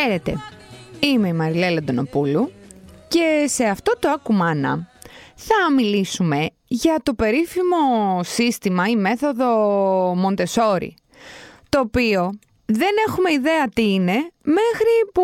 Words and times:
Χαίρετε, 0.00 0.36
είμαι 1.00 1.28
η 1.28 1.32
Μαριλέλα 1.32 1.82
Ντονοπούλου 1.82 2.52
και 3.08 3.44
σε 3.46 3.64
αυτό 3.64 3.92
το 3.98 4.08
Ακουμάνα 4.08 4.88
θα 5.34 5.72
μιλήσουμε 5.76 6.50
για 6.66 7.00
το 7.02 7.14
περίφημο 7.14 8.20
σύστημα 8.22 8.86
ή 8.88 8.96
μέθοδο 8.96 9.54
Μοντεσόρι, 10.16 10.94
το 11.68 11.80
οποίο 11.80 12.30
δεν 12.66 12.90
έχουμε 13.08 13.32
ιδέα 13.32 13.68
τι 13.74 13.92
είναι 13.92 14.30
μέχρι 14.42 14.92
που 15.12 15.22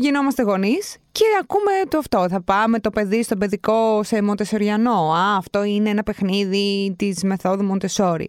γινόμαστε 0.00 0.42
γονείς 0.42 0.96
και 1.12 1.24
ακούμε 1.40 1.70
το 1.88 1.98
αυτό. 1.98 2.26
Θα 2.28 2.42
πάμε 2.42 2.78
το 2.80 2.90
παιδί 2.90 3.22
στο 3.22 3.36
παιδικό 3.36 4.02
σε 4.02 4.22
Μοντεσοριανό. 4.22 5.12
Α, 5.12 5.36
αυτό 5.36 5.64
είναι 5.64 5.90
ένα 5.90 6.02
παιχνίδι 6.02 6.94
της 6.98 7.22
μεθόδου 7.22 7.64
Μοντεσόρι. 7.64 8.28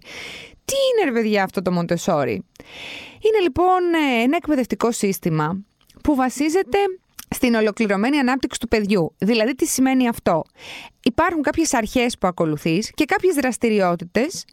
Τι 0.65 0.75
είναι 0.75 1.09
ρε 1.09 1.11
παιδιά 1.11 1.43
αυτό 1.43 1.61
το 1.61 1.71
Μοντεσόρι. 1.71 2.43
Είναι 3.21 3.39
λοιπόν 3.41 3.81
ένα 4.23 4.35
εκπαιδευτικό 4.35 4.91
σύστημα 4.91 5.61
που 6.03 6.15
βασίζεται 6.15 6.77
στην 7.29 7.55
ολοκληρωμένη 7.55 8.17
ανάπτυξη 8.17 8.59
του 8.59 8.67
παιδιού. 8.67 9.15
Δηλαδή, 9.17 9.55
τι 9.55 9.65
σημαίνει 9.65 10.07
αυτό; 10.07 10.43
Υπάρχουν 11.03 11.41
κάποιες 11.41 11.73
αρχές 11.73 12.17
που 12.17 12.27
ακολουθείς 12.27 12.91
και 12.93 13.05
κάποιες 13.05 13.35
δραστηριότητες 13.35 14.45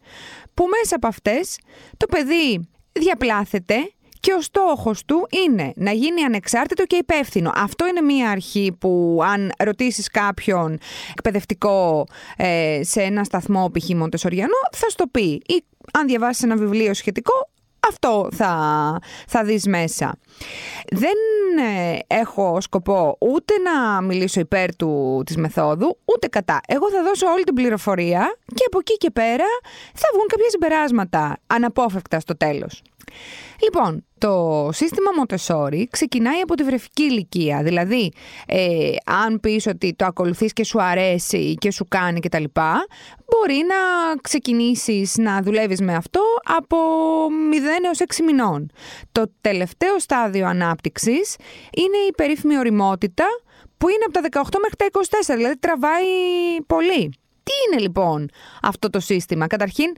που 0.53 0.65
μέσα 0.79 0.95
από 0.95 1.07
αυτές 1.07 1.59
το 1.97 2.05
παιδί 2.05 2.69
διαπλάθεται 2.91 3.75
και 4.19 4.33
ο 4.33 4.41
στόχος 4.41 5.05
του 5.05 5.27
είναι 5.45 5.71
να 5.75 5.91
γίνει 5.91 6.23
ανεξάρτητο 6.23 6.83
και 6.83 6.95
υπεύθυνο. 6.95 7.51
Αυτό 7.55 7.87
είναι 7.87 8.01
μία 8.01 8.29
αρχή 8.29 8.75
που 8.79 9.19
αν 9.23 9.51
ρωτήσεις 9.57 10.07
κάποιον 10.07 10.77
εκπαιδευτικό 11.11 12.07
ε, 12.37 12.79
σε 12.83 13.01
ένα 13.01 13.23
σταθμό 13.23 13.71
π.χ. 13.71 13.89
Μοντεσοριανό 13.89 14.59
θα 14.71 14.89
σου 14.89 14.95
το 14.95 15.07
πει. 15.11 15.41
Ή 15.47 15.63
αν 15.93 16.07
διαβάσεις 16.07 16.43
ένα 16.43 16.55
βιβλίο 16.55 16.93
σχετικό 16.93 17.49
αυτό 17.87 18.29
θα, 18.31 18.51
θα 19.27 19.43
δεις 19.43 19.67
μέσα. 19.67 20.15
Δεν 20.91 21.15
ε, 21.59 21.97
έχω 22.07 22.61
σκοπό 22.61 23.17
ούτε 23.19 23.53
να 23.57 24.01
μιλήσω 24.01 24.39
υπέρ 24.39 24.75
του, 24.75 25.21
της 25.25 25.37
μεθόδου, 25.37 25.97
ούτε 26.05 26.27
κατά. 26.27 26.59
Εγώ 26.67 26.89
θα 26.89 27.03
δώσω 27.03 27.27
όλη 27.27 27.43
την 27.43 27.53
πληροφορία 27.53 28.37
και 28.53 28.63
από 28.67 28.79
εκεί 28.79 28.97
και 28.97 29.11
πέρα 29.11 29.45
θα 29.93 30.07
βγουν 30.13 30.27
κάποια 30.27 30.49
συμπεράσματα 30.49 31.37
αναπόφευκτα 31.47 32.19
στο 32.19 32.37
τέλος. 32.37 32.81
Λοιπόν, 33.63 34.05
το 34.17 34.69
σύστημα 34.73 35.09
Montessori 35.19 35.83
ξεκινάει 35.89 36.39
από 36.39 36.55
τη 36.55 36.63
βρεφική 36.63 37.03
ηλικία. 37.03 37.63
Δηλαδή, 37.63 38.11
ε, 38.47 38.91
αν 39.05 39.39
πεις 39.39 39.67
ότι 39.67 39.93
το 39.95 40.05
ακολουθείς 40.05 40.53
και 40.53 40.63
σου 40.63 40.81
αρέσει 40.81 41.53
και 41.53 41.71
σου 41.71 41.85
κάνει 41.87 42.19
κτλ. 42.19 42.43
Μπορεί 43.25 43.57
να 43.67 44.15
ξεκινήσεις 44.21 45.17
να 45.17 45.41
δουλεύεις 45.41 45.81
με 45.81 45.95
αυτό 45.95 46.21
από 46.57 46.77
0 47.51 47.85
έως 47.85 47.99
6 47.99 48.23
μηνών. 48.23 48.71
Το 49.11 49.31
τελευταίο 49.41 49.99
στάδιο 49.99 50.47
ανάπτυξης 50.47 51.35
είναι 51.75 51.97
η 52.07 52.11
περίφημη 52.17 52.57
οριμότητα 52.57 53.25
που 53.77 53.89
είναι 53.89 54.03
από 54.07 54.13
τα 54.13 54.41
18 54.41 54.59
μέχρι 54.61 54.75
τα 54.77 54.85
24, 55.33 55.35
δηλαδή 55.35 55.57
τραβάει 55.57 56.05
πολύ. 56.67 57.13
Τι 57.43 57.51
είναι 57.71 57.81
λοιπόν 57.81 58.29
αυτό 58.61 58.89
το 58.89 58.99
σύστημα; 58.99 59.47
Καταρχήν 59.47 59.95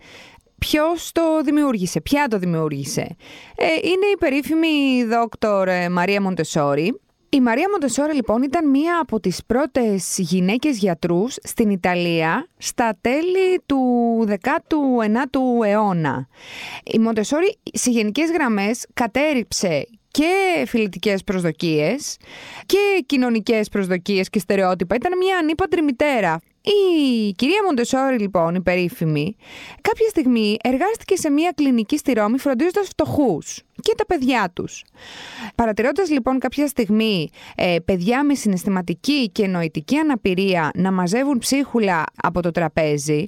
Ποιος 0.65 1.11
το 1.11 1.41
δημιούργησε, 1.43 2.01
ποια 2.01 2.27
το 2.27 2.37
δημιούργησε. 2.37 3.15
Ε, 3.55 3.65
είναι 3.65 4.05
η 4.13 4.17
περίφημη 4.19 5.03
δόκτωρ 5.03 5.67
ε, 5.67 5.89
Μαρία 5.89 6.21
Μοντεσόρη. 6.21 7.01
Η 7.29 7.41
Μαρία 7.41 7.69
Μοντεσόρη 7.71 8.13
λοιπόν 8.13 8.41
ήταν 8.41 8.69
μία 8.69 8.99
από 9.01 9.19
τις 9.19 9.41
πρώτες 9.45 10.15
γυναίκες 10.17 10.77
γιατρούς 10.77 11.35
στην 11.43 11.69
Ιταλία 11.69 12.47
στα 12.57 12.97
τέλη 13.01 13.61
του 13.65 13.79
19ου 14.29 15.65
αιώνα. 15.65 16.27
Η 16.83 16.99
Μοντεσόρη 16.99 17.57
σε 17.73 17.89
γενικές 17.89 18.31
γραμμές 18.31 18.85
κατέριψε 18.93 19.87
και 20.11 20.63
φιλετικές 20.67 21.23
προσδοκίες 21.23 22.17
και 22.65 23.03
κοινωνικές 23.05 23.69
προσδοκίες 23.69 24.29
και 24.29 24.39
στερεότυπα. 24.39 24.95
Ήταν 24.95 25.17
μια 25.17 25.37
ανήπαντρη 25.37 25.81
μητέρα. 25.81 26.39
Η 26.63 27.31
κυρία 27.31 27.63
Μοντεσόρη, 27.65 28.17
λοιπόν, 28.17 28.55
η 28.55 28.61
περίφημη, 28.61 29.35
κάποια 29.81 30.09
στιγμή 30.09 30.57
εργάστηκε 30.63 31.15
σε 31.15 31.29
μια 31.29 31.51
κλινική 31.55 31.97
στη 31.97 32.13
Ρώμη 32.13 32.39
φροντίζοντας 32.39 32.87
φτωχούς 32.87 33.61
και 33.81 33.93
τα 33.97 34.05
παιδιά 34.05 34.51
τους. 34.53 34.83
Παρατηρώντας 35.55 36.09
λοιπόν 36.09 36.39
κάποια 36.39 36.67
στιγμή 36.67 37.29
ε, 37.55 37.75
παιδιά 37.85 38.23
με 38.23 38.33
συναισθηματική 38.33 39.29
και 39.29 39.47
νοητική 39.47 39.97
αναπηρία 39.97 40.71
να 40.75 40.91
μαζεύουν 40.91 41.37
ψίχουλα 41.37 42.03
από 42.15 42.41
το 42.41 42.51
τραπέζι, 42.51 43.27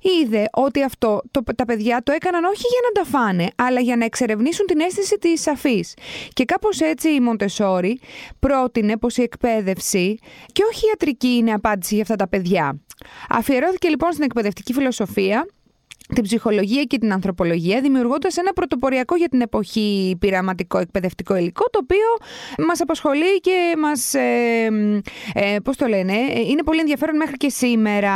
είδε 0.00 0.48
ότι 0.52 0.82
αυτό 0.82 1.20
το, 1.30 1.42
τα 1.56 1.64
παιδιά 1.64 2.02
το 2.02 2.12
έκαναν 2.12 2.44
όχι 2.44 2.64
για 2.70 2.80
να 2.84 3.02
τα 3.02 3.18
φάνε, 3.18 3.48
αλλά 3.56 3.80
για 3.80 3.96
να 3.96 4.04
εξερευνήσουν 4.04 4.66
την 4.66 4.80
αίσθηση 4.80 5.18
της 5.18 5.46
αφής. 5.46 5.94
Και 6.32 6.44
κάπως 6.44 6.80
έτσι 6.80 7.14
η 7.14 7.20
Μοντεσόρη 7.20 8.00
πρότεινε 8.38 8.96
πως 8.96 9.16
η 9.16 9.22
εκπαίδευση 9.22 10.18
και 10.52 10.62
όχι 10.72 10.84
η 10.84 10.88
ιατρική 10.88 11.28
είναι 11.28 11.52
απάντηση 11.52 11.94
για 11.94 12.02
αυτά 12.02 12.16
τα 12.16 12.28
παιδιά. 12.28 12.80
Αφιερώθηκε 13.28 13.88
λοιπόν 13.88 14.12
στην 14.12 14.24
εκπαιδευτική 14.24 14.72
φιλοσοφία 14.72 15.46
την 16.14 16.22
ψυχολογία 16.22 16.82
και 16.84 16.98
την 16.98 17.12
ανθρωπολογία, 17.12 17.80
δημιουργώντας 17.80 18.36
ένα 18.36 18.52
πρωτοποριακό 18.52 19.16
για 19.16 19.28
την 19.28 19.40
εποχή 19.40 20.16
πειραματικό 20.20 20.78
εκπαιδευτικό 20.78 21.36
υλικό, 21.36 21.64
το 21.70 21.78
οποίο 21.82 22.26
μας 22.66 22.80
απασχολεί 22.80 23.40
και 23.40 23.74
μας, 23.78 24.14
ε, 24.14 24.68
ε, 25.34 25.56
πώς 25.64 25.76
το 25.76 25.86
λένε, 25.86 26.12
ε, 26.12 26.40
είναι 26.40 26.62
πολύ 26.62 26.80
ενδιαφέρον 26.80 27.16
μέχρι 27.16 27.36
και 27.36 27.48
σήμερα. 27.48 28.14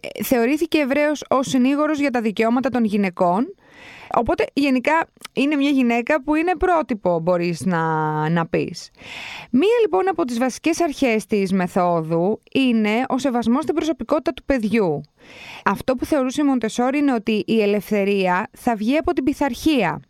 Ε, 0.00 0.22
θεωρήθηκε 0.22 0.78
ευρέως 0.78 1.24
ως 1.28 1.48
συνήγορος 1.48 1.98
για 1.98 2.10
τα 2.10 2.20
δικαιώματα 2.20 2.68
των 2.68 2.84
γυναικών, 2.84 3.54
Οπότε 4.14 4.44
γενικά 4.52 5.06
είναι 5.32 5.56
μια 5.56 5.70
γυναίκα 5.70 6.22
που 6.22 6.34
είναι 6.34 6.56
πρότυπο 6.56 7.20
μπορείς 7.20 7.64
να, 7.64 7.82
να 8.28 8.46
πεις. 8.46 8.90
Μία 9.50 9.76
λοιπόν 9.80 10.08
από 10.08 10.24
τις 10.24 10.38
βασικές 10.38 10.80
αρχές 10.80 11.26
της 11.26 11.52
μεθόδου 11.52 12.42
είναι 12.52 13.04
ο 13.08 13.18
σεβασμός 13.18 13.62
στην 13.62 13.74
προσωπικότητα 13.74 14.32
του 14.32 14.44
παιδιού. 14.44 15.00
Αυτό 15.64 15.94
που 15.94 16.04
θεωρούσε 16.04 16.40
η 16.40 16.44
Μοντεσόρη 16.44 16.98
είναι 16.98 17.12
ότι 17.12 17.42
η 17.46 17.62
ελευθερία 17.62 18.48
θα 18.52 18.76
βγει 18.76 18.96
από 18.96 19.12
την 19.12 19.24
πειθαρχία. 19.24 20.00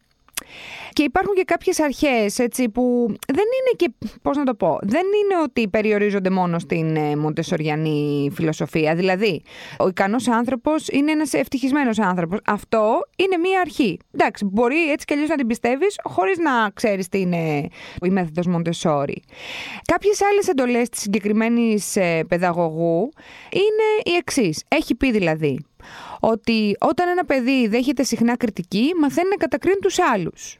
Και 0.92 1.02
υπάρχουν 1.02 1.34
και 1.34 1.44
κάποιες 1.44 1.80
αρχές 1.80 2.38
έτσι 2.38 2.68
που 2.68 3.06
δεν 3.08 3.44
είναι 3.44 3.72
και. 3.76 3.92
Πώς 4.22 4.36
να 4.36 4.44
το 4.44 4.54
πω. 4.54 4.78
Δεν 4.82 5.02
είναι 5.02 5.42
ότι 5.42 5.68
περιορίζονται 5.68 6.30
μόνο 6.30 6.58
στην 6.58 6.96
ε, 6.96 7.16
μοντεσοριανή 7.16 8.30
φιλοσοφία. 8.34 8.94
Δηλαδή, 8.94 9.42
ο 9.78 9.88
ικανός 9.88 10.28
άνθρωπος 10.28 10.88
είναι 10.88 11.10
ένας 11.12 11.32
ευτυχισμένος 11.32 11.98
άνθρωπος. 11.98 12.38
Αυτό 12.44 12.98
είναι 13.16 13.36
μία 13.36 13.60
αρχή. 13.60 13.98
Εντάξει, 14.14 14.44
μπορεί 14.44 14.90
έτσι 14.90 15.06
κι 15.06 15.12
αλλιώς 15.12 15.28
να 15.28 15.36
την 15.36 15.46
πιστεύεις 15.46 15.96
χωρίς 16.02 16.38
να 16.38 16.70
ξέρεις 16.74 17.08
τι 17.08 17.20
είναι 17.20 17.68
η 18.02 18.10
μέθοδος 18.10 18.46
Μοντεσόρη. 18.46 19.22
Κάποιες 19.84 20.22
άλλες 20.22 20.48
εντολές 20.48 20.88
της 20.88 21.00
συγκεκριμένης 21.00 21.96
ε, 21.96 22.24
παιδαγωγού 22.28 23.08
είναι 23.52 24.14
οι 24.14 24.16
εξής. 24.16 24.64
Έχει 24.68 24.94
πει 24.94 25.10
δηλαδή 25.10 25.64
ότι 26.20 26.76
όταν 26.80 27.08
ένα 27.08 27.24
παιδί 27.24 27.66
δέχεται 27.66 28.02
συχνά 28.02 28.36
κριτική, 28.36 28.92
μαθαίνει 29.00 29.28
να 29.28 29.36
κατακρίνει 29.36 29.78
τους 29.80 29.98
άλλους. 29.98 30.56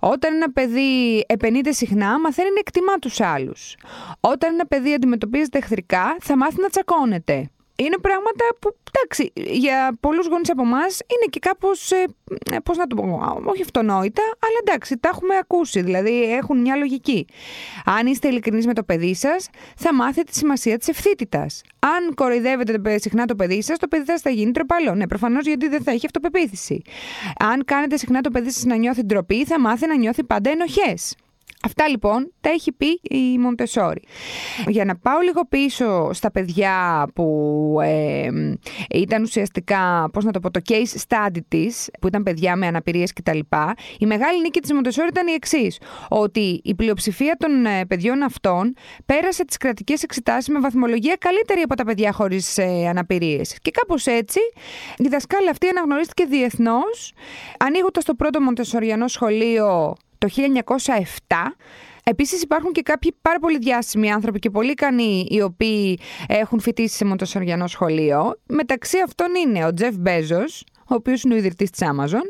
Όταν 0.00 0.34
ένα 0.34 0.52
παιδί 0.52 1.24
επενείται 1.28 1.72
συχνά, 1.72 2.20
μαθαίνει 2.20 2.48
να 2.48 2.58
εκτιμά 2.58 2.94
τους 2.94 3.20
άλλους. 3.20 3.76
Όταν 4.20 4.52
ένα 4.52 4.66
παιδί 4.66 4.94
αντιμετωπίζεται 4.94 5.58
εχθρικά, 5.58 6.16
θα 6.20 6.36
μάθει 6.36 6.60
να 6.60 6.68
τσακώνεται 6.68 7.50
είναι 7.84 7.98
πράγματα 8.00 8.44
που, 8.58 8.76
εντάξει, 8.92 9.32
για 9.52 9.96
πολλούς 10.00 10.26
γονείς 10.26 10.50
από 10.50 10.62
εμάς 10.62 10.98
είναι 11.00 11.26
και 11.30 11.38
κάπως, 11.38 11.90
ε, 11.90 12.04
ε, 12.52 12.58
πώς 12.64 12.76
να 12.76 12.86
το 12.86 12.96
πω, 12.96 13.42
όχι 13.44 13.62
αυτονόητα, 13.62 14.22
αλλά 14.22 14.58
εντάξει, 14.64 14.98
τα 14.98 15.08
έχουμε 15.08 15.34
ακούσει, 15.40 15.82
δηλαδή 15.82 16.22
έχουν 16.22 16.60
μια 16.60 16.76
λογική. 16.76 17.26
Αν 17.84 18.06
είστε 18.06 18.28
ειλικρινείς 18.28 18.66
με 18.66 18.74
το 18.74 18.82
παιδί 18.82 19.14
σας, 19.14 19.48
θα 19.76 19.94
μάθετε 19.94 20.30
τη 20.30 20.36
σημασία 20.36 20.78
της 20.78 20.88
ευθύτητας. 20.88 21.62
Αν 21.78 22.14
κοροϊδεύετε 22.14 22.98
συχνά 22.98 23.24
το 23.24 23.34
παιδί 23.34 23.62
σας, 23.62 23.78
το 23.78 23.88
παιδί 23.88 24.04
σας 24.06 24.20
θα 24.20 24.30
γίνει 24.30 24.50
τροπαλό. 24.50 24.94
Ναι, 24.94 25.06
προφανώς 25.06 25.46
γιατί 25.46 25.68
δεν 25.68 25.82
θα 25.82 25.90
έχει 25.90 26.06
αυτοπεποίθηση. 26.06 26.82
Αν 27.38 27.64
κάνετε 27.64 27.96
συχνά 27.96 28.20
το 28.20 28.30
παιδί 28.30 28.50
σας 28.50 28.64
να 28.64 28.76
νιώθει 28.76 29.02
ντροπή, 29.02 29.44
θα 29.44 29.60
μάθει 29.60 29.86
να 29.86 29.96
νιώθει 29.96 30.24
πάντα 30.24 30.50
ενοχές. 30.50 31.14
Αυτά 31.64 31.88
λοιπόν 31.88 32.32
τα 32.40 32.50
έχει 32.50 32.72
πει 32.72 33.00
η 33.02 33.38
Μοντεσόρη. 33.38 34.02
Για 34.66 34.84
να 34.84 34.96
πάω 34.96 35.20
λίγο 35.20 35.46
πίσω 35.48 36.12
στα 36.12 36.30
παιδιά 36.30 37.06
που 37.14 37.78
ε, 37.82 38.28
ήταν 38.90 39.22
ουσιαστικά, 39.22 40.10
πώς 40.12 40.24
να 40.24 40.30
το 40.30 40.40
πω, 40.40 40.50
το 40.50 40.60
case 40.68 40.96
study 41.08 41.38
της, 41.48 41.90
που 42.00 42.06
ήταν 42.06 42.22
παιδιά 42.22 42.56
με 42.56 42.66
αναπηρίες 42.66 43.12
κτλ. 43.12 43.38
Η 43.98 44.06
μεγάλη 44.06 44.40
νίκη 44.40 44.60
της 44.60 44.72
Μοντεσόρη 44.72 45.08
ήταν 45.08 45.26
η 45.26 45.32
εξής 45.32 45.78
ότι 46.08 46.60
η 46.64 46.74
πλειοψηφία 46.74 47.36
των 47.38 47.66
ε, 47.66 47.86
παιδιών 47.86 48.22
αυτών 48.22 48.74
πέρασε 49.06 49.44
τις 49.44 49.56
κρατικές 49.56 50.02
εξετάσεις 50.02 50.48
με 50.48 50.60
βαθμολογία 50.60 51.16
καλύτερη 51.18 51.60
από 51.60 51.76
τα 51.76 51.84
παιδιά 51.84 52.12
χωρίς 52.12 52.58
ε, 52.58 52.88
αναπηρίες. 52.88 53.58
Και 53.62 53.70
κάπως 53.70 54.06
έτσι 54.06 54.40
η 54.96 55.08
δασκάλα 55.08 55.50
αυτή 55.50 55.68
αναγνωρίστηκε 55.68 56.24
διεθνώς, 56.24 57.12
ανοίγοντας 57.58 58.04
το 58.04 58.14
πρώτο 58.14 58.40
Μοντεσοριανό 58.40 59.08
σχολείο 59.08 59.96
το 60.22 60.28
1907. 61.28 61.36
Επίσης 62.04 62.42
υπάρχουν 62.42 62.72
και 62.72 62.82
κάποιοι 62.82 63.16
πάρα 63.22 63.38
πολύ 63.38 63.58
διάσημοι 63.58 64.12
άνθρωποι 64.12 64.38
και 64.38 64.50
πολύ 64.50 64.70
ικανοί 64.70 65.26
οι 65.28 65.42
οποίοι 65.42 65.98
έχουν 66.26 66.60
φοιτήσει 66.60 66.96
σε 66.96 67.04
μοντοσοριανό 67.04 67.66
σχολείο. 67.66 68.38
Μεταξύ 68.46 68.98
αυτών 69.04 69.28
είναι 69.46 69.64
ο 69.64 69.74
Τζεφ 69.74 69.94
Μπέζος, 69.96 70.64
ο 70.78 70.82
ο 70.92 70.94
οποίος 70.94 71.22
είναι 71.22 71.34
ο 71.34 71.36
ιδρυτής 71.36 71.70
της 71.70 71.88
Amazon. 71.88 72.26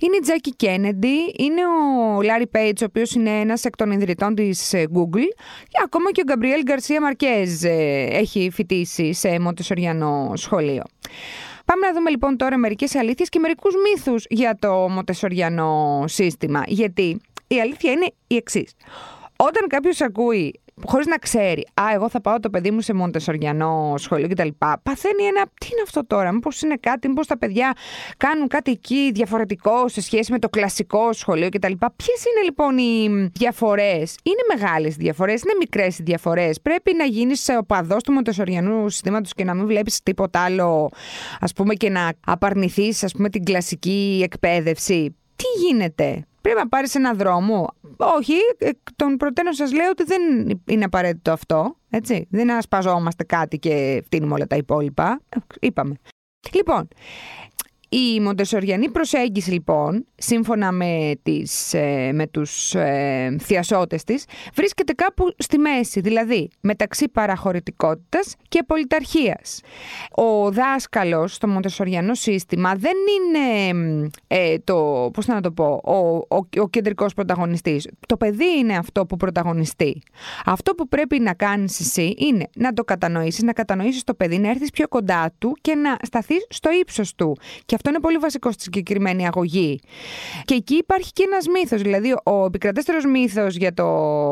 Είναι 0.00 0.16
η 0.16 0.20
Τζάκι 0.22 0.54
Κένεντι, 0.54 1.34
είναι 1.38 1.60
ο 1.66 2.22
Λάρι 2.22 2.46
Πέιτς, 2.46 2.82
ο 2.82 2.84
οποίος 2.84 3.12
είναι 3.12 3.30
ένας 3.30 3.64
εκ 3.64 3.76
των 3.76 3.90
ιδρυτών 3.90 4.34
της 4.34 4.72
ε, 4.72 4.86
Google 4.94 5.28
και 5.68 5.80
ακόμα 5.84 6.10
και 6.12 6.20
ο 6.20 6.24
Γκαμπριέλ 6.24 6.62
Γκαρσία 6.62 7.00
Μαρκέζ 7.00 7.64
ε, 7.64 8.06
έχει 8.10 8.50
φοιτήσει 8.52 9.12
σε 9.12 9.38
μοντεσοριανό 9.38 10.32
σχολείο. 10.34 10.82
Πάμε 11.72 11.86
να 11.86 11.92
δούμε 11.92 12.10
λοιπόν 12.10 12.36
τώρα 12.36 12.56
μερικές 12.56 12.94
αλήθειες 12.94 13.28
και 13.28 13.38
μερικούς 13.38 13.74
μύθους 13.76 14.24
για 14.28 14.56
το 14.58 14.72
μοντεσοριανό 14.72 16.04
σύστημα. 16.06 16.62
Γιατί 16.66 17.20
η 17.46 17.60
αλήθεια 17.60 17.92
είναι 17.92 18.06
η 18.26 18.36
εξής. 18.36 18.72
Όταν 19.36 19.68
κάποιος 19.68 20.00
ακούει 20.00 20.60
χωρίς 20.84 21.06
να 21.06 21.16
ξέρει, 21.16 21.66
Α, 21.74 21.84
εγώ 21.94 22.08
θα 22.08 22.20
πάω 22.20 22.40
το 22.40 22.50
παιδί 22.50 22.70
μου 22.70 22.80
σε 22.80 22.92
μοντεσοριανό 22.92 23.94
σχολείο 23.96 24.28
κτλ. 24.28 24.48
Παθαίνει 24.58 25.24
ένα, 25.24 25.44
τι 25.60 25.68
είναι 25.72 25.82
αυτό 25.84 26.06
τώρα, 26.06 26.32
Μήπως 26.32 26.62
είναι 26.62 26.76
κάτι, 26.80 27.08
Μήπως 27.08 27.26
τα 27.26 27.38
παιδιά 27.38 27.72
κάνουν 28.16 28.48
κάτι 28.48 28.70
εκεί 28.70 29.10
διαφορετικό 29.14 29.88
σε 29.88 30.00
σχέση 30.00 30.32
με 30.32 30.38
το 30.38 30.48
κλασικό 30.48 31.12
σχολείο 31.12 31.48
κτλ. 31.48 31.72
Ποιες 31.96 32.24
είναι 32.24 32.44
λοιπόν 32.44 32.78
οι 32.78 33.30
διαφορές, 33.34 34.16
Είναι 34.22 34.58
μεγάλες 34.58 34.96
διαφορές, 34.96 35.42
είναι 35.42 35.54
μικρές 35.58 35.98
οι 35.98 36.02
διαφορές; 36.02 36.60
Πρέπει 36.60 36.94
να 36.94 37.04
γίνεις 37.04 37.48
οπαδό 37.58 37.96
του 37.96 38.12
μοντεσοριανού 38.12 38.88
συστήματος 38.88 39.32
και 39.32 39.44
να 39.44 39.54
μην 39.54 39.66
βλέπεις 39.66 40.02
τίποτα 40.02 40.40
άλλο, 40.40 40.90
ας 41.40 41.52
πούμε, 41.52 41.74
και 41.74 41.90
να 41.90 42.12
απαρνηθείς, 42.26 43.04
ας 43.04 43.12
πούμε, 43.12 43.28
την 43.28 43.44
κλασική 43.44 44.20
εκπαίδευση. 44.24 45.16
Τι 45.36 45.44
γίνεται, 45.66 46.26
Πρέπει 46.42 46.58
να 46.58 46.68
πάρεις 46.68 46.94
ένα 46.94 47.14
δρόμο. 47.14 47.68
Όχι, 47.96 48.34
εκ 48.58 48.76
των 48.96 49.16
προτέρων 49.16 49.52
σας 49.52 49.72
λέω 49.72 49.90
ότι 49.90 50.04
δεν 50.04 50.20
είναι 50.66 50.84
απαραίτητο 50.84 51.32
αυτό. 51.32 51.76
Έτσι. 51.90 52.26
Δεν 52.30 52.50
ασπαζόμαστε 52.50 53.24
κάτι 53.24 53.58
και 53.58 54.02
φτύνουμε 54.04 54.34
όλα 54.34 54.46
τα 54.46 54.56
υπόλοιπα. 54.56 55.20
Είπαμε. 55.60 55.94
Λοιπόν, 56.54 56.88
η 57.92 58.20
μοντεσοριανή 58.20 58.90
προσέγγιση 58.90 59.50
λοιπόν, 59.50 60.06
σύμφωνα 60.14 60.72
με, 60.72 61.12
τις, 61.22 61.74
ε, 61.74 62.10
με 62.12 62.26
τους 62.26 62.74
ε, 62.74 63.36
θειασότες 63.40 64.04
της, 64.04 64.24
βρίσκεται 64.54 64.92
κάπου 64.92 65.34
στη 65.38 65.58
μέση, 65.58 66.00
δηλαδή 66.00 66.50
μεταξύ 66.60 67.08
παραχωρητικότητας 67.08 68.34
και 68.48 68.62
πολιταρχίας. 68.66 69.60
Ο 70.10 70.50
δάσκαλος 70.50 71.34
στο 71.34 71.48
μοντεσοριανό 71.48 72.14
σύστημα 72.14 72.74
δεν 72.74 72.92
είναι 73.14 74.10
ε, 74.26 74.58
το, 74.58 75.10
πώς 75.12 75.24
θα 75.24 75.34
να 75.34 75.40
το 75.40 75.50
πω, 75.50 75.80
ο, 75.84 75.96
ο, 76.36 76.46
ο 76.60 76.68
κεντρικός 76.68 77.14
πρωταγωνιστής. 77.14 77.88
Το 78.06 78.16
παιδί 78.16 78.58
είναι 78.58 78.76
αυτό 78.76 79.06
που 79.06 79.16
πρωταγωνιστεί. 79.16 80.02
Αυτό 80.44 80.74
που 80.74 80.88
πρέπει 80.88 81.20
να 81.20 81.34
κάνεις 81.34 81.80
εσύ 81.80 82.14
είναι 82.18 82.48
να 82.54 82.72
το 82.72 82.84
κατανοήσεις, 82.84 83.42
να 83.42 83.52
κατανοήσεις 83.52 84.04
το 84.04 84.14
παιδί, 84.14 84.38
να 84.38 84.48
έρθεις 84.48 84.70
πιο 84.70 84.88
κοντά 84.88 85.32
του 85.38 85.56
και 85.60 85.74
να 85.74 85.96
σταθείς 86.02 86.46
στο 86.48 86.70
ύψος 86.80 87.14
του. 87.14 87.36
Και 87.64 87.74
αυτό 87.84 87.94
είναι 87.94 88.06
πολύ 88.06 88.18
βασικό 88.18 88.52
στη 88.52 88.62
συγκεκριμένη 88.62 89.26
αγωγή. 89.26 89.80
Και 90.44 90.54
εκεί 90.54 90.74
υπάρχει 90.74 91.12
και 91.12 91.22
ένας 91.26 91.46
μύθος. 91.46 91.82
Δηλαδή, 91.82 92.14
ο 92.24 92.44
επικρατέστερος 92.44 93.04
μύθος 93.04 93.56
για 93.56 93.74
το 93.74 93.84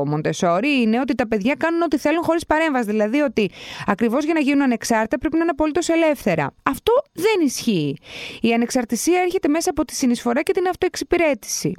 Μοντεσόρι 0.06 0.81
είναι 0.81 1.00
ότι 1.00 1.14
τα 1.14 1.29
παιδιά 1.29 1.55
κάνουν 1.55 1.82
ό,τι 1.82 1.99
θέλουν 1.99 2.23
χωρίς 2.23 2.47
παρέμβαση. 2.47 2.87
Δηλαδή, 2.87 3.20
ότι 3.20 3.50
ακριβώς 3.87 4.25
για 4.25 4.35
να 4.35 4.41
γίνουν 4.41 4.62
ανεξάρτητα 4.62 5.19
πρέπει 5.19 5.37
να 5.37 5.43
είναι 5.43 5.50
απολύτως 5.50 5.88
ελεύθερα. 5.88 6.55
Αυτό 6.62 6.93
δεν 7.12 7.47
ισχύει. 7.47 7.97
Η 8.41 8.52
ανεξαρτησία 8.52 9.20
έρχεται 9.20 9.49
μέσα 9.49 9.70
από 9.70 9.85
τη 9.85 9.94
συνεισφορά 9.94 10.43
και 10.43 10.53
την 10.53 10.69
αυτοεξυπηρέτηση. 10.69 11.75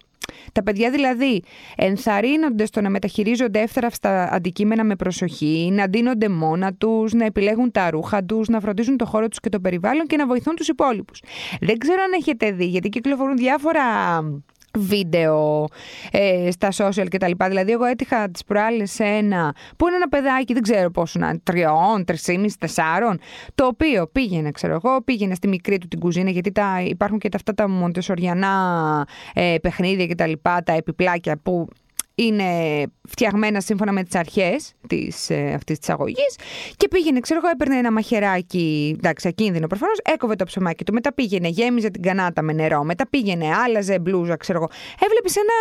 Τα 0.53 0.63
παιδιά 0.63 0.91
δηλαδή 0.91 1.43
ενθαρρύνονται 1.75 2.65
στο 2.65 2.81
να 2.81 2.89
μεταχειρίζονται 2.89 3.59
εύθραυστα 3.59 4.29
αντικείμενα 4.31 4.83
με 4.83 4.95
προσοχή, 4.95 5.69
να 5.73 5.89
ντύνονται 5.89 6.29
μόνα 6.29 6.73
τους, 6.73 7.13
να 7.13 7.25
επιλέγουν 7.25 7.71
τα 7.71 7.89
ρούχα 7.89 8.23
τους, 8.23 8.47
να 8.47 8.59
φροντίζουν 8.59 8.97
το 8.97 9.05
χώρο 9.05 9.27
τους 9.27 9.39
και 9.39 9.49
το 9.49 9.59
περιβάλλον 9.59 10.07
και 10.07 10.17
να 10.17 10.27
βοηθούν 10.27 10.55
τους 10.55 10.67
υπόλοιπους. 10.67 11.21
Δεν 11.61 11.77
ξέρω 11.77 12.01
αν 12.01 12.11
έχετε 12.19 12.51
δει, 12.51 12.65
γιατί 12.65 12.89
κυκλοφορούν 12.89 13.37
διάφορα 13.37 13.81
βίντεο 14.77 15.67
ε, 16.11 16.51
στα 16.51 16.69
social 16.71 17.05
κτλ. 17.09 17.31
Δηλαδή, 17.47 17.71
εγώ 17.71 17.85
έτυχα 17.85 18.29
τις 18.29 18.43
προάλλες 18.43 18.91
σε 18.91 19.03
ένα 19.03 19.55
που 19.77 19.87
είναι 19.87 19.95
ένα 19.95 20.07
παιδάκι, 20.09 20.53
δεν 20.53 20.61
ξέρω 20.61 20.91
πόσο 20.91 21.19
να 21.19 21.29
είναι, 21.29 21.39
τριών, 21.43 22.05
τρισήμιση, 22.05 22.57
τεσσάρων, 22.57 23.19
το 23.55 23.65
οποίο 23.65 24.07
πήγαινε, 24.07 24.51
ξέρω 24.51 24.73
εγώ, 24.83 25.01
πήγαινε 25.01 25.35
στη 25.35 25.47
μικρή 25.47 25.77
του 25.77 25.87
την 25.87 25.99
κουζίνα, 25.99 26.29
γιατί 26.29 26.51
τα, 26.51 26.81
υπάρχουν 26.81 27.19
και 27.19 27.29
τα, 27.29 27.37
αυτά 27.37 27.53
τα 27.53 27.69
μοντεσοριανά 27.69 29.07
ε, 29.33 29.55
παιχνίδια 29.61 30.07
κτλ. 30.07 30.31
Τα, 30.41 30.63
τα 30.63 30.73
επιπλάκια 30.73 31.37
που 31.43 31.67
είναι 32.15 32.43
φτιαγμένα 33.09 33.61
σύμφωνα 33.61 33.91
με 33.91 34.03
τις 34.03 34.15
αρχές 34.15 34.73
ε, 35.27 35.53
αυτής 35.53 35.79
της 35.79 35.89
αγωγής. 35.89 36.35
Και 36.77 36.87
πήγαινε, 36.87 37.19
ξέρω 37.19 37.39
εγώ, 37.43 37.49
έπαιρνε 37.53 37.77
ένα 37.77 37.91
μαχαιράκι, 37.91 38.95
εντάξει, 38.97 39.27
ακίνδυνο 39.27 39.67
προφανώς, 39.67 39.97
έκοβε 40.03 40.35
το 40.35 40.45
ψωμάκι 40.45 40.83
του. 40.83 40.93
Μετά 40.93 41.13
πήγαινε, 41.13 41.47
γέμιζε 41.47 41.89
την 41.89 42.01
κανάτα 42.01 42.41
με 42.41 42.53
νερό. 42.53 42.83
Μετά 42.83 43.07
πήγαινε, 43.09 43.55
άλλαζε 43.55 43.99
μπλούζα, 43.99 44.35
ξέρω 44.35 44.57
εγώ. 44.57 44.69
Έβλεπες 45.05 45.35
ένα 45.35 45.53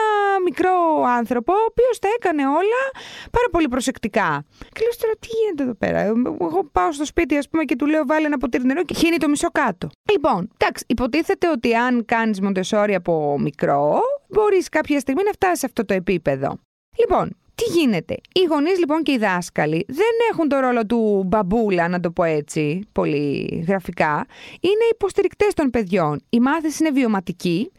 μικρό 0.45 0.71
άνθρωπο, 1.19 1.53
ο 1.53 1.65
οποίος 1.69 1.99
τα 1.99 2.09
έκανε 2.17 2.47
όλα 2.47 2.83
πάρα 3.31 3.47
πολύ 3.51 3.69
προσεκτικά. 3.69 4.45
Και 4.59 4.81
λέω 4.81 4.93
τώρα, 5.01 5.15
τι 5.19 5.29
γίνεται 5.41 5.63
εδώ 5.63 5.75
πέρα; 5.75 6.01
Εγώ 6.47 6.69
πάω 6.73 6.93
στο 6.93 7.05
σπίτι, 7.05 7.37
ας 7.37 7.49
πούμε, 7.49 7.65
και 7.65 7.77
του 7.77 7.87
λέω, 7.87 8.07
βάλε 8.07 8.27
ένα 8.27 8.39
ποτήρι 8.39 8.65
νερό 8.65 8.83
και 8.83 8.95
χύνει 8.95 9.17
το 9.17 9.29
μισό 9.29 9.49
κάτω. 9.51 9.89
Λοιπόν, 10.13 10.51
εντάξει, 10.57 10.85
υποτίθεται 10.89 11.51
ότι 11.51 11.75
αν 11.75 12.05
κάνεις 12.05 12.41
μοντεσόρι 12.41 12.95
από 12.95 13.39
μικρό, 13.41 14.01
μπορείς 14.33 14.69
κάποια 14.69 15.01
στιγμή 15.01 15.23
να 15.25 15.33
φτάσεις 15.33 15.59
σε 15.59 15.67
αυτό 15.67 15.85
το 15.85 15.95
επίπεδο. 15.95 16.59
Λοιπόν, 16.99 17.37
τι 17.55 17.65
γίνεται; 17.79 18.15
Οι 18.33 18.45
γονείς 18.49 18.79
λοιπόν 18.79 19.03
και 19.03 19.13
οι 19.13 19.19
δάσκαλοι 19.19 19.85
δεν 19.89 20.15
έχουν 20.33 20.49
το 20.49 20.59
ρόλο 20.59 20.87
του 20.87 21.23
μπαμπούλα, 21.27 21.89
να 21.89 22.01
το 22.01 22.11
πω 22.11 22.23
έτσι, 22.23 22.81
πολύ 22.93 23.65
γραφικά. 23.69 24.27
Είναι 24.61 24.85
υποστηρικτές 24.91 25.55
των 25.55 25.71
παιδιών. 25.71 26.21
Η 26.31 26.41
μάθηση 26.41 26.85
είναι 26.85 26.93
βιωματική 26.93 27.73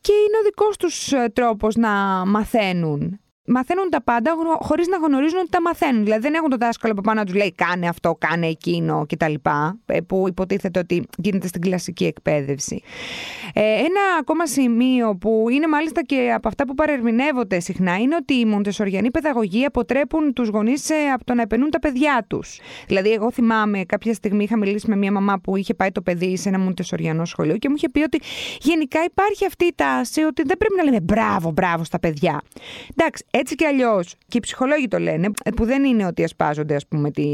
και 0.00 0.12
είναι 0.12 0.38
ο 0.40 0.42
δικός 0.44 0.76
τους 0.76 1.12
ε, 1.12 1.30
τρόπος 1.32 1.74
να 1.74 1.90
μαθαίνουν 2.26 3.20
μαθαίνουν 3.48 3.90
τα 3.90 4.02
πάντα 4.02 4.34
χωρίς 4.60 4.86
να 4.86 4.96
γνωρίζουν 4.96 5.38
ότι 5.38 5.48
τα 5.48 5.60
μαθαίνουν. 5.60 6.04
Δηλαδή 6.04 6.20
δεν 6.20 6.34
έχουν 6.34 6.50
το 6.50 6.56
δάσκαλο 6.56 6.92
από 6.92 7.02
πάνω 7.02 7.18
να 7.20 7.26
τους 7.26 7.34
λέει 7.34 7.52
κάνε 7.52 7.88
αυτό, 7.88 8.16
κάνε 8.18 8.46
εκείνο 8.46 9.06
κτλ. 9.08 9.34
Ε, 9.86 10.00
που 10.00 10.24
υποτίθεται 10.28 10.78
ότι 10.78 11.06
γίνεται 11.18 11.46
στην 11.46 11.60
κλασική 11.60 12.04
εκπαίδευση. 12.04 12.82
Ε, 13.52 13.62
ένα 13.62 14.00
ακόμα 14.20 14.46
σημείο 14.46 15.16
που 15.16 15.46
είναι 15.50 15.66
μάλιστα 15.66 16.02
και 16.02 16.32
από 16.34 16.48
αυτά 16.48 16.66
που 16.66 16.74
παρερμηνεύονται 16.74 17.60
συχνά 17.60 17.96
είναι 17.96 18.14
ότι 18.14 18.34
οι 18.34 18.44
μοντεσοριανοί 18.44 19.10
παιδαγωγοί 19.10 19.64
αποτρέπουν 19.64 20.32
τους 20.32 20.48
γονείς 20.48 20.90
ε, 20.90 20.94
από 21.14 21.24
το 21.24 21.34
να 21.34 21.42
επενούν 21.42 21.70
τα 21.70 21.78
παιδιά 21.78 22.24
τους. 22.28 22.60
Δηλαδή, 22.86 23.10
εγώ 23.10 23.30
θυμάμαι 23.30 23.84
κάποια 23.84 24.14
στιγμή 24.14 24.44
είχα 24.44 24.56
μιλήσει 24.56 24.90
με 24.90 24.96
μια 24.96 25.12
μαμά 25.12 25.40
που 25.40 25.56
είχε 25.56 25.74
πάει 25.74 25.90
το 25.90 26.02
παιδί 26.02 26.36
σε 26.36 26.48
ένα 26.48 26.58
μοντεσοριανό 26.58 27.24
σχολείο 27.24 27.56
και 27.56 27.68
μου 27.68 27.74
είχε 27.76 27.88
πει 27.88 28.00
ότι 28.00 28.20
γενικά 28.60 29.04
υπάρχει 29.04 29.46
αυτή 29.46 29.64
η 29.64 29.72
τάση 29.74 30.22
ότι 30.22 30.42
δεν 30.42 30.56
πρέπει 30.56 30.74
να 30.76 30.82
λέμε 30.82 31.00
μπράβο, 31.00 31.50
μπράβο 31.50 31.84
στα 31.84 31.98
παιδιά. 31.98 32.40
Εντάξει, 32.96 33.24
έτσι 33.38 33.54
κι 33.54 33.64
αλλιώς, 33.64 34.14
και 34.28 34.36
οι 34.36 34.40
ψυχολόγοι 34.40 34.88
το 34.88 34.98
λένε, 34.98 35.30
που 35.56 35.64
δεν 35.64 35.84
είναι 35.84 36.06
ότι 36.06 36.24
ασπάζονται 36.24 36.74
ας 36.74 36.86
πούμε 36.86 37.10
τη, 37.10 37.26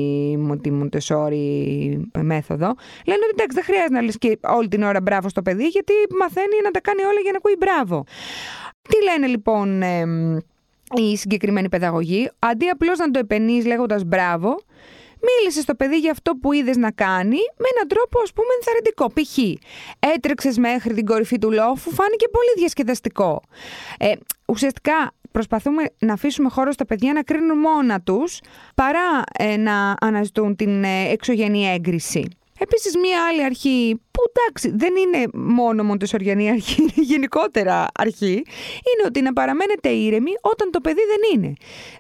τη 0.60 0.70
Μοντεσόρη 0.70 2.10
μέθοδο, 2.22 2.74
λένε 3.06 3.20
ότι 3.22 3.34
εντάξει 3.36 3.54
δεν 3.56 3.64
χρειάζεται 3.64 3.92
να 3.92 4.02
λες 4.02 4.18
και 4.18 4.38
όλη 4.42 4.68
την 4.68 4.82
ώρα 4.82 5.00
μπράβο 5.00 5.28
στο 5.28 5.42
παιδί 5.42 5.66
γιατί 5.66 5.92
μαθαίνει 6.18 6.56
να 6.64 6.70
τα 6.70 6.80
κάνει 6.80 7.02
όλα 7.02 7.20
για 7.22 7.30
να 7.30 7.36
ακούει 7.36 7.56
μπράβο. 7.58 8.04
Τι 8.88 9.02
λένε 9.04 9.26
λοιπόν 9.26 9.82
ε, 9.82 10.04
οι 10.96 11.16
συγκεκριμένοι 11.16 11.68
παιδαγωγοί, 11.68 12.30
αντί 12.38 12.68
απλώς 12.68 12.98
να 12.98 13.10
το 13.10 13.18
επενείς 13.18 13.66
λέγοντας 13.66 14.04
μπράβο, 14.04 14.56
μίλησε 15.26 15.60
στο 15.60 15.74
παιδί 15.74 15.98
για 15.98 16.10
αυτό 16.10 16.34
που 16.34 16.52
είδες 16.52 16.76
να 16.76 16.90
κάνει 16.90 17.38
με 17.56 17.66
έναν 17.74 17.88
τρόπο 17.88 18.20
ας 18.22 18.32
πούμε 18.32 18.48
ενθαρρυντικό. 18.58 19.06
Π.χ. 19.12 19.36
έτρεξες 20.14 20.58
μέχρι 20.58 20.94
την 20.94 21.06
κορυφή 21.06 21.38
του 21.38 21.50
λόφου, 21.50 21.90
φάνηκε 21.94 22.28
πολύ 22.28 22.52
διασκεδαστικό. 22.56 23.42
Ε, 23.98 24.12
ουσιαστικά 24.46 25.12
προσπαθούμε 25.30 25.82
να 25.98 26.12
αφήσουμε 26.12 26.48
χώρο 26.48 26.72
στα 26.72 26.86
παιδιά 26.86 27.12
να 27.12 27.22
κρίνουν 27.22 27.58
μόνα 27.58 28.00
τους 28.00 28.40
παρά 28.74 29.22
ε, 29.38 29.56
να 29.56 29.94
αναζητούν 30.00 30.56
την 30.56 30.84
ε, 30.84 31.08
εξωγενή 31.10 31.66
έγκριση. 31.66 32.28
Επίσης, 32.64 32.96
μία 32.96 33.26
άλλη 33.26 33.44
αρχή, 33.44 34.00
που 34.10 34.22
εντάξει, 34.32 34.72
δεν 34.76 34.94
είναι 34.96 35.26
μόνο 35.34 35.82
μοντεσοριανή 35.82 36.50
αρχή, 36.50 36.80
είναι 36.80 36.92
γενικότερα 36.94 37.86
αρχή, 37.94 38.32
είναι 38.90 39.04
ότι 39.06 39.22
να 39.22 39.32
παραμένετε 39.32 39.88
ήρεμοι 39.88 40.30
όταν 40.40 40.70
το 40.70 40.80
παιδί 40.80 41.00
δεν 41.00 41.40
είναι. 41.40 41.52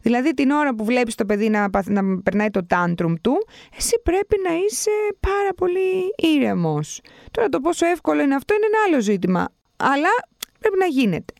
Δηλαδή, 0.02 0.34
την 0.34 0.50
ώρα 0.50 0.74
που 0.74 0.84
βλέπεις 0.84 1.14
το 1.14 1.24
παιδί 1.24 1.48
να, 1.48 1.68
να 1.84 2.02
περνάει 2.22 2.50
το 2.50 2.66
τάντρουμ 2.66 3.14
του, 3.20 3.46
εσύ 3.76 4.00
πρέπει 4.02 4.36
να 4.48 4.54
είσαι 4.54 4.90
πάρα 5.20 5.54
πολύ 5.56 6.14
ήρεμος. 6.16 7.00
Τώρα, 7.30 7.48
το 7.48 7.60
πόσο 7.60 7.86
εύκολο 7.86 8.22
είναι 8.22 8.34
αυτό 8.34 8.54
είναι 8.54 8.66
ένα 8.66 8.78
άλλο 8.86 9.00
ζήτημα. 9.02 9.48
Αλλά 9.76 10.10
πρέπει 10.58 10.78
να 10.78 10.86
γίνεται. 10.86 11.34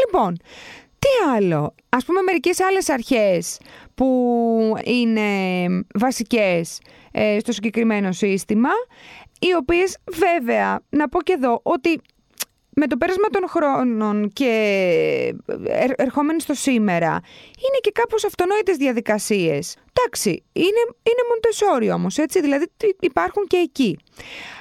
Λοιπόν, 0.00 0.36
τι 0.98 1.08
άλλο; 1.34 1.74
Ας 1.88 2.04
πούμε 2.04 2.20
μερικές 2.22 2.60
άλλες 2.60 2.88
αρχές 2.88 3.58
που 3.96 4.74
είναι 4.84 5.20
βασικές 5.94 6.80
ε, 7.12 7.38
στο 7.38 7.52
συγκεκριμένο 7.52 8.12
σύστημα, 8.12 8.70
οι 9.38 9.54
οποίες 9.54 9.98
βέβαια, 10.12 10.80
να 10.88 11.08
πω 11.08 11.22
και 11.22 11.32
εδώ, 11.32 11.60
ότι 11.62 12.00
με 12.78 12.86
το 12.86 12.96
πέρασμα 12.96 13.28
των 13.28 13.48
χρόνων 13.48 14.30
και 14.32 15.34
ερχόμενοι 15.96 16.40
στο 16.40 16.54
σήμερα, 16.54 17.10
είναι 17.56 17.78
και 17.80 17.90
κάπως 17.90 18.24
αυτονόητες 18.24 18.76
διαδικασίες. 18.76 19.76
Εντάξει, 19.92 20.44
είναι, 20.52 20.82
είναι 21.02 21.22
Μοντεσόρι 21.30 21.90
όμως, 21.90 22.18
έτσι, 22.18 22.40
δηλαδή 22.40 22.66
υπάρχουν 23.00 23.46
και 23.46 23.56
εκεί. 23.56 23.98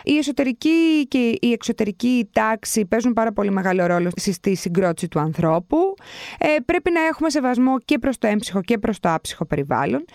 Η 0.05 0.17
εσωτερική 0.17 1.07
και 1.07 1.37
η 1.41 1.51
εξωτερική 1.51 2.29
τάξη 2.31 2.85
παίζουν 2.85 3.13
πάρα 3.13 3.31
πολύ 3.31 3.51
μεγάλο 3.51 3.85
ρόλο 3.85 4.09
στη 4.15 4.55
συγκρότηση 4.55 5.07
του 5.07 5.19
ανθρώπου. 5.19 5.77
Ε, 6.37 6.47
πρέπει 6.65 6.91
να 6.91 7.01
έχουμε 7.01 7.29
σεβασμό 7.29 7.79
και 7.79 7.99
προς 7.99 8.17
το 8.17 8.27
έμψυχο 8.27 8.61
και 8.61 8.77
προς 8.77 8.99
το 8.99 9.13
άψυχο 9.13 9.45
περιβάλλον. 9.45 10.05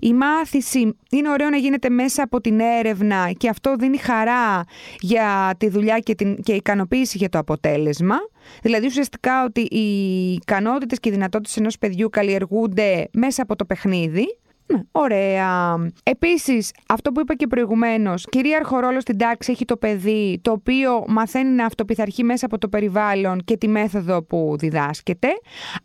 Η 0.00 0.14
μάθηση 0.14 0.96
είναι 1.10 1.30
ωραίο 1.30 1.50
να 1.50 1.56
γίνεται 1.56 1.88
μέσα 1.88 2.22
από 2.22 2.40
την 2.40 2.60
έρευνα 2.60 3.30
και 3.36 3.48
αυτό 3.48 3.74
δίνει 3.78 3.96
χαρά 3.96 4.64
για 5.00 5.54
τη 5.58 5.68
δουλειά 5.68 5.98
και, 5.98 6.14
την, 6.14 6.42
και 6.42 6.52
ικανοποίηση 6.52 7.18
για 7.18 7.28
το 7.28 7.38
αποτέλεσμα. 7.38 8.16
Δηλαδή 8.62 8.86
ουσιαστικά 8.86 9.44
ότι 9.44 9.60
οι 9.60 10.32
ικανότητες 10.32 11.00
και 11.00 11.08
οι 11.08 11.12
δυνατότητες 11.12 11.56
ενός 11.56 11.78
παιδιού 11.78 12.08
καλλιεργούνται 12.08 13.08
μέσα 13.12 13.42
από 13.42 13.56
το 13.56 13.64
παιχνίδι 13.64 14.38
ναι, 14.72 14.80
ωραία. 14.92 15.76
Επίσης, 16.02 16.70
αυτό 16.88 17.12
που 17.12 17.20
είπα 17.20 17.34
και 17.34 17.46
προηγουμένως, 17.46 18.26
κυρίαρχο 18.28 18.78
ρόλο 18.78 19.00
στην 19.00 19.18
τάξη 19.18 19.52
έχει 19.52 19.64
το 19.64 19.76
παιδί, 19.76 20.38
το 20.42 20.50
οποίο 20.50 21.04
μαθαίνει 21.08 21.50
να 21.50 21.64
αυτοπιθαρχεί 21.64 22.24
μέσα 22.24 22.46
από 22.46 22.58
το 22.58 22.68
περιβάλλον 22.68 23.44
και 23.44 23.56
τη 23.56 23.68
μέθοδο 23.68 24.22
που 24.22 24.54
διδάσκεται. 24.58 25.28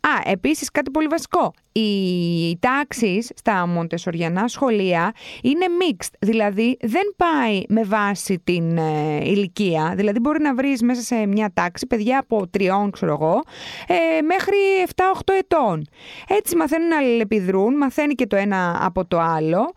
Α, 0.00 0.30
επίσης 0.30 0.70
κάτι 0.70 0.90
πολύ 0.90 1.06
βασικό. 1.06 1.52
Οι 1.72 2.58
τάξεις 2.58 3.30
στα 3.34 3.66
μοντεσοριανά 3.66 4.48
σχολεία 4.48 5.12
είναι 5.42 5.64
mixed, 5.80 6.12
δηλαδή 6.18 6.76
δεν 6.80 7.14
πάει 7.16 7.62
με 7.68 7.84
βάση 7.84 8.40
την 8.44 8.78
ε, 8.78 9.20
ηλικία. 9.22 9.92
Δηλαδή, 9.96 10.20
μπορεί 10.20 10.42
να 10.42 10.54
βρεις 10.54 10.82
μέσα 10.82 11.00
σε 11.00 11.26
μια 11.26 11.50
τάξη 11.54 11.86
παιδιά 11.86 12.18
από 12.18 12.48
τριών, 12.48 12.90
ξέρω 12.90 13.12
εγώ, 13.12 13.42
ε, 13.86 14.20
μέχρι 14.22 14.56
7-8 14.94 15.32
ετών. 15.38 15.86
Έτσι 16.28 16.56
μαθαίνουν 16.56 16.88
να 16.88 16.96
αλληλεπιδρούν, 16.96 17.76
μαθαίνει 17.76 18.14
και 18.14 18.26
το 18.26 18.36
ένα 18.36 18.73
από 18.80 19.06
το 19.06 19.20
άλλο. 19.20 19.72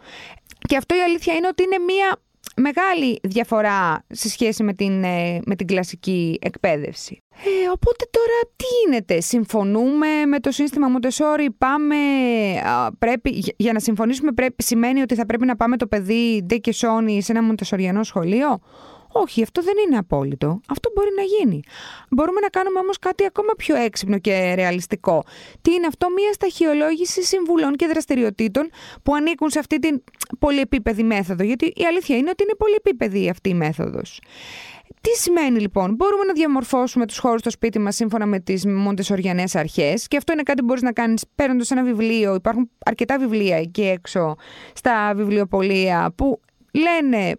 Και 0.67 0.77
αυτό 0.77 0.95
η 0.95 0.99
αλήθεια 0.99 1.33
είναι 1.33 1.47
ότι 1.47 1.63
είναι 1.63 1.77
μία 1.77 2.17
μεγάλη 2.55 3.19
διαφορά 3.23 4.05
σε 4.07 4.29
σχέση 4.29 4.63
με 4.63 4.73
την, 4.73 5.03
ε, 5.03 5.39
με 5.45 5.55
την 5.55 5.67
κλασική 5.67 6.39
εκπαίδευση. 6.41 7.21
Ε, 7.29 7.69
οπότε 7.73 8.09
τώρα 8.09 8.53
τι 8.55 8.65
γίνεται, 8.83 9.21
συμφωνούμε 9.21 10.25
με 10.25 10.39
το 10.39 10.51
σύστημα 10.51 10.87
Μοντεσόρι, 10.87 11.51
πάμε, 11.51 11.95
πρέπει, 12.99 13.53
για 13.57 13.73
να 13.73 13.79
συμφωνήσουμε 13.79 14.31
πρέπει, 14.31 14.63
σημαίνει 14.63 15.01
ότι 15.01 15.15
θα 15.15 15.25
πρέπει 15.25 15.45
να 15.45 15.55
πάμε 15.55 15.77
το 15.77 15.87
παιδί 15.87 16.43
ντε 16.45 16.57
και 16.57 16.73
σόνι 16.73 17.21
σε 17.21 17.31
ένα 17.31 17.43
μοντεσοριανό 17.43 18.03
σχολείο; 18.03 18.59
Όχι, 19.21 19.41
αυτό 19.43 19.61
δεν 19.61 19.73
είναι 19.87 19.97
απόλυτο. 19.97 20.59
Αυτό 20.67 20.91
μπορεί 20.95 21.09
να 21.15 21.21
γίνει. 21.21 21.61
Μπορούμε 22.09 22.39
να 22.39 22.47
κάνουμε 22.47 22.79
όμως 22.79 22.99
κάτι 22.99 23.25
ακόμα 23.25 23.53
πιο 23.57 23.75
έξυπνο 23.75 24.17
και 24.19 24.53
ρεαλιστικό. 24.53 25.23
Τι 25.61 25.73
είναι 25.73 25.87
αυτό, 25.87 26.09
μια 26.09 26.33
σταχυολόγηση 26.33 27.23
συμβουλών 27.23 27.75
και 27.75 27.87
δραστηριοτήτων 27.87 28.69
που 29.03 29.15
ανήκουν 29.15 29.49
σε 29.49 29.59
αυτή 29.59 29.79
την 29.79 30.03
πολυεπίπεδη 30.39 31.03
μέθοδο. 31.03 31.43
Γιατί 31.43 31.65
η 31.65 31.85
αλήθεια 31.85 32.17
είναι 32.17 32.29
ότι 32.29 32.43
είναι 32.43 32.55
πολυεπίπεδη 32.57 33.29
αυτή 33.29 33.49
η 33.49 33.53
μέθοδος. 33.53 34.21
Τι 35.01 35.09
σημαίνει 35.09 35.59
λοιπόν, 35.59 35.95
μπορούμε 35.95 36.23
να 36.23 36.33
διαμορφώσουμε 36.33 37.05
τους 37.05 37.17
χώρους 37.17 37.39
στο 37.39 37.49
σπίτι 37.49 37.79
μας 37.79 37.95
σύμφωνα 37.95 38.25
με 38.25 38.39
τις 38.39 38.65
μοντεσοριανές 38.65 39.55
αρχές. 39.55 40.07
Και 40.07 40.17
αυτό 40.17 40.33
είναι 40.33 40.43
κάτι 40.43 40.59
που 40.59 40.65
μπορείς 40.65 40.81
να 40.81 40.91
κάνεις 40.91 41.25
παίρνοντας 41.35 41.71
ένα 41.71 41.83
βιβλίο. 41.83 42.35
Υπάρχουν 42.35 42.69
αρκετά 42.85 43.19
βιβλία 43.19 43.57
εκεί 43.57 43.81
έξω 43.81 44.35
στα 44.73 45.13
βιβλιοπολία 45.15 46.13
που 46.15 46.39
λένε 46.71 47.35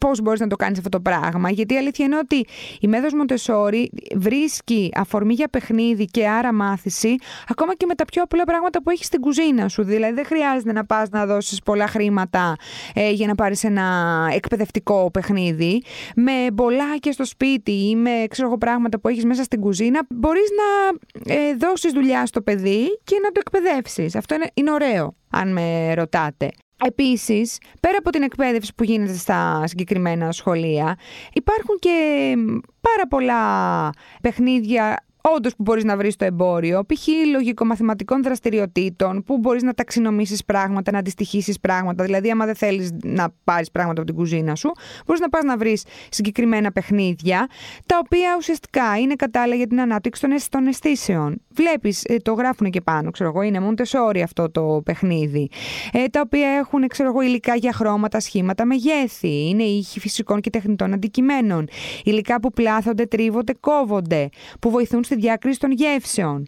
πώς 0.00 0.20
μπορείς 0.20 0.40
να 0.40 0.46
το 0.46 0.56
κάνεις 0.56 0.78
αυτό 0.78 0.90
το 0.90 1.00
πράγμα. 1.00 1.50
Γιατί 1.50 1.74
η 1.74 1.76
αλήθεια 1.76 2.04
είναι 2.04 2.16
ότι 2.16 2.44
η 2.80 2.86
μέθοδο 2.86 3.16
Μοντεσόρη 3.16 3.90
βρίσκει 4.16 4.90
αφορμή 4.96 5.34
για 5.34 5.48
παιχνίδι 5.48 6.04
και 6.04 6.28
άρα 6.28 6.52
μάθηση 6.52 7.14
ακόμα 7.48 7.74
και 7.74 7.86
με 7.86 7.94
τα 7.94 8.04
πιο 8.04 8.22
απλά 8.22 8.44
πράγματα 8.44 8.82
που 8.82 8.90
έχεις 8.90 9.06
στην 9.06 9.20
κουζίνα 9.20 9.68
σου. 9.68 9.82
Δηλαδή 9.82 10.14
δεν 10.14 10.24
χρειάζεται 10.24 10.72
να 10.72 10.84
πας 10.86 11.08
να 11.08 11.26
δώσεις 11.26 11.62
πολλά 11.62 11.86
χρήματα 11.86 12.56
ε, 12.94 13.10
για 13.10 13.26
να 13.26 13.34
πάρεις 13.34 13.64
ένα 13.64 13.86
εκπαιδευτικό 14.34 15.10
παιχνίδι. 15.10 15.82
Με 16.16 16.32
μπολάκια 16.52 17.12
στο 17.12 17.24
σπίτι 17.24 17.72
ή 17.72 17.96
με 17.96 18.24
ξέρω 18.30 18.58
πράγματα 18.58 19.00
που 19.00 19.08
έχεις 19.08 19.24
μέσα 19.24 19.42
στην 19.42 19.60
κουζίνα, 19.60 20.00
μπορείς 20.10 20.48
να 20.60 20.98
ε, 21.34 21.54
δώσεις 21.54 21.92
δουλειά 21.92 22.26
στο 22.26 22.42
παιδί 22.42 23.00
και 23.04 23.16
να 23.22 23.30
το 23.30 23.40
εκπαιδεύσεις. 23.46 24.14
Αυτό 24.16 24.34
είναι, 24.34 24.50
είναι 24.54 24.70
ωραίο, 24.70 25.14
αν 25.30 25.52
με 25.52 25.94
ρωτάτε. 25.94 26.50
Επίσης, 26.86 27.58
πέρα 27.80 27.96
από 27.98 28.10
την 28.10 28.22
εκπαίδευση 28.22 28.74
που 28.74 28.84
γίνεται 28.84 29.14
στα 29.16 29.62
συγκεκριμένα 29.66 30.32
σχολεία, 30.32 30.98
υπάρχουν 31.32 31.76
και 31.78 32.34
πάρα 32.80 33.08
πολλά 33.08 33.90
παιχνίδια 34.22 35.04
όντως 35.20 35.56
που 35.56 35.62
μπορείς 35.62 35.84
να 35.84 35.96
βρεις 35.96 36.14
στο 36.14 36.24
εμπόριο, 36.24 36.84
π.χ. 36.86 37.06
λογικο-μαθηματικών 37.32 38.22
δραστηριοτήτων, 38.22 39.22
που 39.22 39.38
μπορείς 39.38 39.62
να 39.62 39.74
ταξινομήσεις 39.74 40.44
πράγματα, 40.44 40.92
να 40.92 40.98
αντιστοιχίσεις 40.98 41.60
πράγματα. 41.60 42.04
Δηλαδή, 42.04 42.30
άμα 42.30 42.46
δεν 42.46 42.54
θέλεις 42.54 42.90
να 43.04 43.28
πάρεις 43.44 43.70
πράγματα 43.70 44.00
από 44.00 44.10
την 44.10 44.18
κουζίνα 44.18 44.54
σου, 44.54 44.72
μπορείς 45.06 45.20
να 45.20 45.28
πας 45.28 45.44
να 45.44 45.56
βρεις 45.56 45.84
συγκεκριμένα 46.08 46.72
παιχνίδια, 46.72 47.46
τα 47.86 48.00
οποία 48.04 48.34
ουσιαστικά 48.38 48.98
είναι 48.98 49.14
κατάλληλα 49.14 49.54
για 49.54 49.66
την 49.66 49.80
ανάπτυξη 49.80 50.26
των 50.50 50.66
αισθήσεων. 50.66 51.42
Βλέπεις, 51.48 52.04
ε, 52.04 52.16
το 52.16 52.32
γράφουν 52.32 52.70
και 52.70 52.80
πάνω, 52.80 53.10
ξέρω 53.10 53.28
εγώ, 53.28 53.42
είναι 53.42 53.60
Μοντεσόρι 53.60 54.22
αυτό 54.22 54.50
το 54.50 54.82
παιχνίδι. 54.84 55.48
Ε, 55.92 56.06
τα 56.06 56.20
οποία 56.24 56.48
έχουν, 56.48 56.86
ξέρω 56.86 57.08
εγώ, 57.08 57.20
υλικά 57.20 57.54
για 57.54 57.72
χρώματα, 57.72 58.20
σχήματα, 58.20 58.64
μεγέθη. 58.64 59.48
Είναι 59.48 59.62
ήχοι 59.62 60.00
φυσικών 60.00 60.40
και 60.40 60.50
τεχνητών 60.50 60.92
αντικειμένων. 60.92 61.68
Υλικά 62.04 62.40
που 62.40 62.50
πλάθονται, 62.52 63.06
τρίβονται, 63.06 63.54
κόβονται. 63.60 64.28
Που 64.60 64.70
βοηθούν 64.70 65.04
στη 65.10 65.18
διάκριση 65.18 65.58
των 65.58 65.70
γεύσεων. 65.70 66.46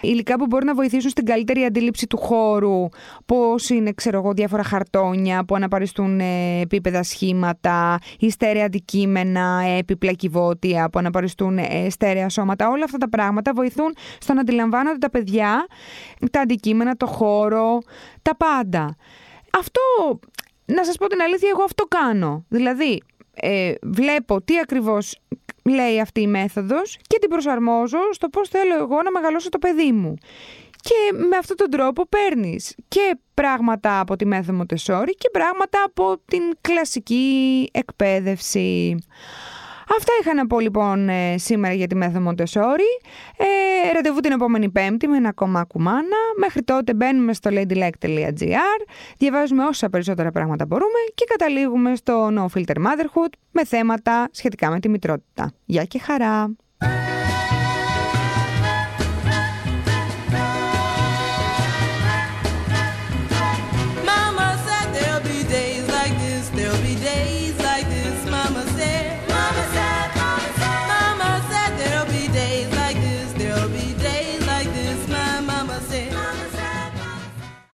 Υλικά 0.00 0.36
που 0.36 0.46
μπορούν 0.46 0.66
να 0.66 0.74
βοηθήσουν 0.74 1.10
στην 1.10 1.24
καλύτερη 1.24 1.64
αντίληψη 1.64 2.06
του 2.06 2.16
χώρου, 2.16 2.88
πώς 3.26 3.70
είναι, 3.70 3.92
ξέρω 3.92 4.18
εγώ, 4.18 4.32
διάφορα 4.32 4.62
χαρτόνια 4.62 5.44
που 5.44 5.54
αναπαριστούν 5.54 6.20
ε, 6.20 6.60
επίπεδα 6.60 7.02
σχήματα, 7.02 7.98
ή 8.18 8.30
στέρεα 8.30 8.64
αντικείμενα, 8.64 9.62
έπιπλα 9.78 10.12
κυβότια 10.12 10.90
που 10.90 10.98
αναπαριστούν 10.98 11.58
ε, 11.58 11.90
στέρεα 11.90 12.28
σώματα. 12.28 12.68
Όλα 12.68 12.84
αυτά 12.84 12.98
τα 12.98 13.08
πράγματα 13.08 13.52
βοηθούν 13.54 13.94
στο 14.18 14.34
να 14.34 14.40
αντιλαμβάνονται 14.40 14.98
τα 14.98 15.10
παιδιά 15.10 15.66
τα 16.30 16.40
αντικείμενα, 16.40 16.96
το 16.96 17.06
χώρο, 17.06 17.78
τα 18.22 18.36
πάντα. 18.36 18.96
Αυτό, 19.58 19.80
να 20.64 20.84
σας 20.84 20.96
πω 20.96 21.06
την 21.06 21.20
αλήθεια, 21.20 21.48
εγώ 21.52 21.62
αυτό 21.62 21.84
κάνω. 21.84 22.44
Δηλαδή, 22.48 23.02
ε, 23.34 23.72
βλέπω 23.82 24.42
τι 24.42 24.58
ακριβώς 24.58 25.20
λέει 25.74 26.00
αυτή 26.00 26.20
η 26.20 26.26
μέθοδος 26.26 26.98
και 27.06 27.18
την 27.18 27.28
προσαρμόζω 27.28 27.98
στο 28.12 28.28
πώς 28.28 28.48
θέλω 28.48 28.74
εγώ 28.74 29.02
να 29.02 29.10
μεγαλώσω 29.10 29.48
το 29.48 29.58
παιδί 29.58 29.92
μου. 29.92 30.14
Και 30.80 31.16
με 31.28 31.36
αυτόν 31.36 31.56
τον 31.56 31.70
τρόπο 31.70 32.06
παίρνεις 32.06 32.74
και 32.88 33.18
πράγματα 33.34 34.00
από 34.00 34.16
τη 34.16 34.26
μέθοδο 34.26 34.52
Μοντεσόρη 34.52 35.14
και 35.14 35.30
πράγματα 35.32 35.82
από 35.84 36.16
την 36.24 36.42
κλασική 36.60 37.68
εκπαίδευση. 37.72 38.96
Αυτά 39.96 40.12
είχα 40.20 40.34
να 40.34 40.46
πω 40.46 40.60
λοιπόν 40.60 41.08
ε, 41.08 41.34
σήμερα 41.38 41.74
για 41.74 41.86
τη 41.86 41.94
μέθοδο 41.94 42.20
Μοντεσόρη. 42.20 43.00
Ε, 43.36 43.92
ραντεβού 43.92 44.20
την 44.20 44.32
επόμενη 44.32 44.68
Πέμπτη 44.70 45.08
με 45.08 45.16
ένα 45.16 45.28
ακόμα 45.28 45.64
κουμάνα. 45.64 46.16
Μέχρι 46.38 46.62
τότε 46.62 46.94
μπαίνουμε 46.94 47.32
στο 47.32 47.50
ladylike.gr, 47.52 48.86
διαβάζουμε 49.16 49.64
όσα 49.64 49.88
περισσότερα 49.88 50.30
πράγματα 50.30 50.66
μπορούμε 50.66 50.98
και 51.14 51.24
καταλήγουμε 51.28 51.96
στο 51.96 52.28
No 52.28 52.58
Filter 52.58 52.76
Motherhood 52.76 53.32
με 53.50 53.64
θέματα 53.64 54.28
σχετικά 54.30 54.70
με 54.70 54.80
τη 54.80 54.88
μητρότητα. 54.88 55.52
Γεια 55.64 55.84
και 55.84 55.98
χαρά! 55.98 56.56